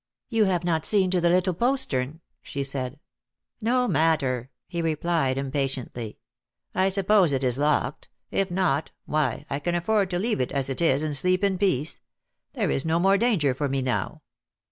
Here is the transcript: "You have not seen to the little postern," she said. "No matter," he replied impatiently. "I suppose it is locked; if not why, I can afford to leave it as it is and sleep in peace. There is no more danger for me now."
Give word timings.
"You 0.29 0.45
have 0.45 0.63
not 0.63 0.83
seen 0.83 1.11
to 1.11 1.21
the 1.21 1.29
little 1.29 1.53
postern," 1.53 2.21
she 2.41 2.63
said. 2.63 2.99
"No 3.61 3.87
matter," 3.87 4.49
he 4.67 4.81
replied 4.81 5.37
impatiently. 5.37 6.17
"I 6.73 6.89
suppose 6.89 7.31
it 7.31 7.43
is 7.43 7.59
locked; 7.59 8.09
if 8.31 8.49
not 8.49 8.89
why, 9.05 9.45
I 9.47 9.59
can 9.59 9.75
afford 9.75 10.09
to 10.09 10.17
leave 10.17 10.41
it 10.41 10.51
as 10.53 10.71
it 10.71 10.81
is 10.81 11.03
and 11.03 11.15
sleep 11.15 11.43
in 11.43 11.59
peace. 11.59 12.01
There 12.53 12.71
is 12.71 12.83
no 12.83 12.97
more 12.97 13.19
danger 13.19 13.53
for 13.53 13.69
me 13.69 13.83
now." 13.83 14.23